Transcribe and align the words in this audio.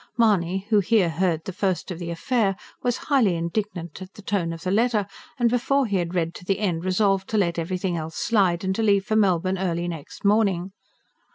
Mahony, 0.17 0.65
who 0.71 0.79
here 0.79 1.11
heard 1.11 1.43
the 1.45 1.53
first 1.53 1.91
of 1.91 1.99
the 1.99 2.09
affair, 2.09 2.55
was 2.81 2.97
highly 3.05 3.35
indignant 3.35 4.01
at 4.01 4.11
the 4.15 4.23
tone 4.23 4.51
of 4.51 4.63
the 4.63 4.71
letter; 4.71 5.05
and 5.37 5.47
before 5.47 5.85
he 5.85 5.97
had 5.97 6.15
read 6.15 6.33
to 6.33 6.43
the 6.43 6.57
end 6.57 6.83
resolved 6.83 7.27
to 7.29 7.37
let 7.37 7.59
everything 7.59 7.95
else 7.97 8.15
slide, 8.15 8.63
and 8.63 8.73
to 8.73 8.81
leave 8.81 9.05
for 9.05 9.15
Melbourne 9.15 9.59
early 9.59 9.87
next 9.87 10.25
morning. 10.25 10.71